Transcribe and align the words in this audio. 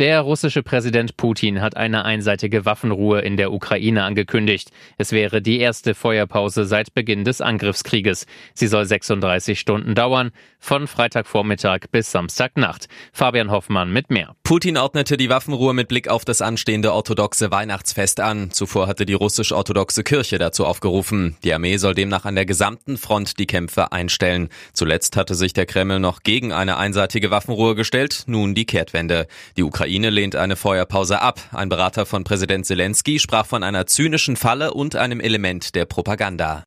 Der 0.00 0.22
russische 0.22 0.64
Präsident 0.64 1.16
Putin 1.16 1.60
hat 1.60 1.76
eine 1.76 2.04
einseitige 2.04 2.64
Waffenruhe 2.64 3.20
in 3.20 3.36
der 3.36 3.52
Ukraine 3.52 4.02
angekündigt. 4.02 4.72
Es 4.98 5.12
wäre 5.12 5.40
die 5.40 5.60
erste 5.60 5.94
Feuerpause 5.94 6.64
seit 6.64 6.94
Beginn 6.94 7.22
des 7.22 7.40
Angriffskrieges. 7.40 8.26
Sie 8.54 8.66
soll 8.66 8.86
36 8.86 9.60
Stunden 9.60 9.94
dauern, 9.94 10.32
von 10.58 10.88
Freitagvormittag 10.88 11.82
bis 11.92 12.10
Samstagnacht. 12.10 12.88
Fabian 13.12 13.52
Hoffmann 13.52 13.92
mit 13.92 14.10
mehr. 14.10 14.34
Putin 14.42 14.78
ordnete 14.78 15.16
die 15.16 15.28
Waffenruhe 15.28 15.74
mit 15.74 15.86
Blick 15.86 16.08
auf 16.08 16.24
das 16.24 16.42
anstehende 16.42 16.92
orthodoxe 16.92 17.52
Weihnachtsfest 17.52 18.18
an. 18.18 18.50
Zuvor 18.50 18.88
hatte 18.88 19.06
die 19.06 19.14
russisch-orthodoxe 19.14 20.02
Kirche 20.02 20.38
dazu 20.38 20.66
aufgerufen. 20.66 21.36
Die 21.44 21.54
Armee 21.54 21.76
soll 21.76 21.94
demnach 21.94 22.24
an 22.24 22.34
der 22.34 22.46
gesamten 22.46 22.96
Front 22.96 23.38
die 23.38 23.46
Kämpfe 23.46 23.92
einstellen. 23.92 24.48
Zuletzt 24.72 25.16
hatte 25.16 25.36
sich 25.36 25.52
der 25.52 25.66
Kreml 25.66 26.00
noch 26.00 26.24
gegen 26.24 26.52
eine 26.52 26.78
einseitige 26.78 27.30
Waffenruhe 27.30 27.76
gestellt, 27.76 28.24
nun 28.26 28.56
die 28.56 28.66
Kehrtwende. 28.66 29.28
Die 29.56 29.62
Ukraine 29.62 29.83
Ukraine 29.84 30.08
lehnt 30.08 30.34
eine 30.34 30.56
Feuerpause 30.56 31.20
ab. 31.20 31.38
Ein 31.52 31.68
Berater 31.68 32.06
von 32.06 32.24
Präsident 32.24 32.64
Zelensky 32.64 33.18
sprach 33.18 33.44
von 33.44 33.62
einer 33.62 33.86
zynischen 33.86 34.34
Falle 34.34 34.72
und 34.72 34.96
einem 34.96 35.20
Element 35.20 35.74
der 35.74 35.84
Propaganda. 35.84 36.64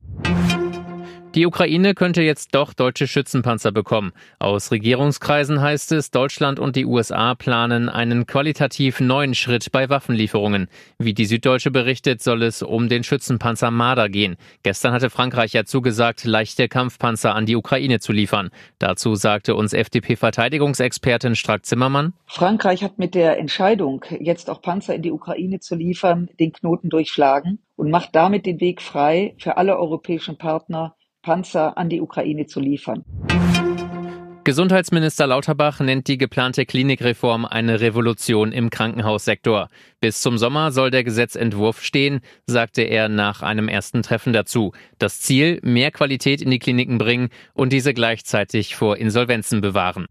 Die 1.38 1.46
Ukraine 1.46 1.94
könnte 1.94 2.20
jetzt 2.20 2.52
doch 2.56 2.74
deutsche 2.74 3.06
Schützenpanzer 3.06 3.70
bekommen. 3.70 4.10
Aus 4.40 4.72
Regierungskreisen 4.72 5.60
heißt 5.60 5.92
es, 5.92 6.10
Deutschland 6.10 6.58
und 6.58 6.74
die 6.74 6.84
USA 6.84 7.36
planen 7.36 7.88
einen 7.88 8.26
qualitativ 8.26 8.98
neuen 8.98 9.36
Schritt 9.36 9.70
bei 9.70 9.88
Waffenlieferungen. 9.88 10.66
Wie 10.98 11.14
die 11.14 11.26
Süddeutsche 11.26 11.70
berichtet, 11.70 12.24
soll 12.24 12.42
es 12.42 12.62
um 12.62 12.88
den 12.88 13.04
Schützenpanzer 13.04 13.70
Marder 13.70 14.08
gehen. 14.08 14.36
Gestern 14.64 14.92
hatte 14.92 15.10
Frankreich 15.10 15.52
ja 15.52 15.64
zugesagt, 15.64 16.24
leichte 16.24 16.66
Kampfpanzer 16.66 17.36
an 17.36 17.46
die 17.46 17.54
Ukraine 17.54 18.00
zu 18.00 18.10
liefern. 18.10 18.50
Dazu 18.80 19.14
sagte 19.14 19.54
uns 19.54 19.72
FDP-Verteidigungsexpertin 19.74 21.36
Strack-Zimmermann. 21.36 22.14
Frankreich 22.26 22.82
hat 22.82 22.98
mit 22.98 23.14
der 23.14 23.38
Entscheidung, 23.38 24.04
jetzt 24.18 24.50
auch 24.50 24.60
Panzer 24.60 24.96
in 24.96 25.02
die 25.02 25.12
Ukraine 25.12 25.60
zu 25.60 25.76
liefern, 25.76 26.30
den 26.40 26.52
Knoten 26.52 26.88
durchschlagen 26.90 27.60
und 27.76 27.92
macht 27.92 28.16
damit 28.16 28.44
den 28.44 28.60
Weg 28.60 28.82
frei 28.82 29.36
für 29.38 29.56
alle 29.56 29.78
europäischen 29.78 30.36
Partner, 30.36 30.96
Panzer 31.28 31.76
an 31.76 31.90
die 31.90 32.00
Ukraine 32.00 32.46
zu 32.46 32.58
liefern. 32.58 33.04
Gesundheitsminister 34.44 35.26
Lauterbach 35.26 35.78
nennt 35.78 36.08
die 36.08 36.16
geplante 36.16 36.64
Klinikreform 36.64 37.44
eine 37.44 37.82
Revolution 37.82 38.50
im 38.50 38.70
Krankenhaussektor. 38.70 39.68
Bis 40.00 40.22
zum 40.22 40.38
Sommer 40.38 40.72
soll 40.72 40.90
der 40.90 41.04
Gesetzentwurf 41.04 41.82
stehen, 41.82 42.20
sagte 42.46 42.80
er 42.80 43.10
nach 43.10 43.42
einem 43.42 43.68
ersten 43.68 44.02
Treffen 44.02 44.32
dazu. 44.32 44.72
Das 44.98 45.20
Ziel, 45.20 45.60
mehr 45.62 45.90
Qualität 45.90 46.40
in 46.40 46.50
die 46.50 46.58
Kliniken 46.58 46.96
bringen 46.96 47.28
und 47.52 47.74
diese 47.74 47.92
gleichzeitig 47.92 48.74
vor 48.74 48.96
Insolvenzen 48.96 49.60
bewahren. 49.60 50.06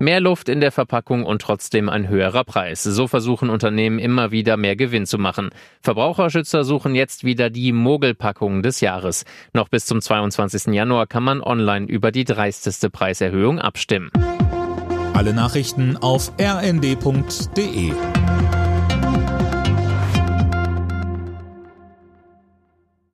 Mehr 0.00 0.20
Luft 0.20 0.48
in 0.48 0.60
der 0.60 0.70
Verpackung 0.70 1.24
und 1.24 1.42
trotzdem 1.42 1.88
ein 1.88 2.08
höherer 2.08 2.44
Preis. 2.44 2.84
So 2.84 3.08
versuchen 3.08 3.50
Unternehmen 3.50 3.98
immer 3.98 4.30
wieder 4.30 4.56
mehr 4.56 4.76
Gewinn 4.76 5.06
zu 5.06 5.18
machen. 5.18 5.50
Verbraucherschützer 5.82 6.62
suchen 6.62 6.94
jetzt 6.94 7.24
wieder 7.24 7.50
die 7.50 7.72
Mogelpackung 7.72 8.62
des 8.62 8.80
Jahres. 8.80 9.24
Noch 9.52 9.68
bis 9.68 9.86
zum 9.86 10.00
22. 10.00 10.72
Januar 10.72 11.08
kann 11.08 11.24
man 11.24 11.42
online 11.42 11.86
über 11.86 12.12
die 12.12 12.24
dreisteste 12.24 12.90
Preiserhöhung 12.90 13.58
abstimmen. 13.58 14.10
Alle 15.14 15.34
Nachrichten 15.34 15.96
auf 15.96 16.32
rnd.de 16.40 17.92